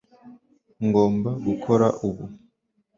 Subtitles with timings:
[0.85, 2.25] ngomba gukora ubu